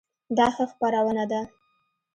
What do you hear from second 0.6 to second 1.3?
خپرونه